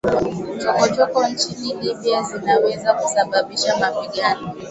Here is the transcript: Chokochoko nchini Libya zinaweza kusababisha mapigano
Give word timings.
Chokochoko 0.61 1.27
nchini 1.27 1.73
Libya 1.73 2.23
zinaweza 2.23 2.93
kusababisha 2.93 3.77
mapigano 3.77 4.53